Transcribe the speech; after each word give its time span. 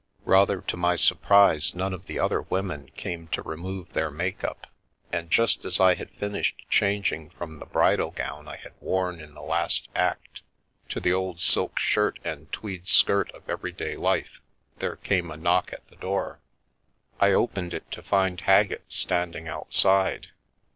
Rather 0.25 0.61
to 0.61 0.75
my 0.75 0.95
surprise, 0.95 1.75
none 1.75 1.93
of 1.93 2.07
the 2.07 2.17
other 2.17 2.41
women 2.41 2.89
came 2.95 3.27
to 3.27 3.43
remove 3.43 3.93
their 3.93 4.09
make 4.09 4.43
up, 4.43 4.65
and 5.13 5.29
just 5.29 5.63
as 5.63 5.79
I 5.79 5.93
had 5.93 6.09
finished 6.09 6.63
changing 6.71 7.29
from 7.29 7.59
the 7.59 7.67
bridal 7.67 8.09
gown 8.09 8.47
I 8.47 8.55
had 8.55 8.73
worn 8.79 9.21
in 9.21 9.35
the 9.35 9.43
last 9.43 9.89
act 9.95 10.41
to 10.89 10.99
the 10.99 11.13
old 11.13 11.39
silk 11.39 11.77
shirt 11.77 12.17
and 12.23 12.51
tweed 12.51 12.87
skirt 12.87 13.29
of 13.35 13.47
everyday 13.47 13.95
life, 13.95 14.41
there 14.79 14.95
came 14.95 15.29
a 15.29 15.37
knock 15.37 15.71
at 15.71 15.87
the 15.89 15.97
door. 15.97 16.39
I 17.19 17.33
opened 17.33 17.75
it 17.75 17.91
to 17.91 18.01
find 18.01 18.41
Haggett 18.41 18.85
standing 18.91 19.47
outside. 19.47 20.29